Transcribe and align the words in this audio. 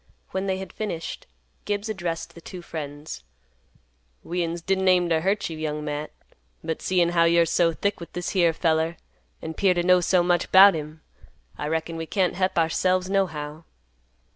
When 0.31 0.47
they 0.47 0.57
had 0.57 0.73
finished, 0.73 1.27
Gibbs 1.65 1.87
addressed 1.87 2.33
the 2.33 2.41
two 2.41 2.63
friends; 2.63 3.21
"We'uns 4.23 4.63
didn't 4.63 4.87
aim 4.87 5.09
to 5.09 5.21
hurt 5.21 5.47
you, 5.47 5.55
Young 5.59 5.85
Matt, 5.85 6.09
but 6.63 6.81
seein' 6.81 7.09
how 7.09 7.25
you're 7.25 7.45
so 7.45 7.71
thick 7.71 7.99
with 7.99 8.13
this 8.13 8.29
here 8.29 8.51
feller, 8.51 8.97
an' 9.43 9.53
'pear 9.53 9.75
to 9.75 9.83
know 9.83 10.01
so 10.01 10.23
much 10.23 10.51
'bout 10.51 10.73
him, 10.73 11.01
I 11.55 11.67
reckon 11.67 11.97
we 11.97 12.07
can't 12.07 12.33
hep 12.33 12.57
ourselves 12.57 13.11
nohow." 13.11 13.63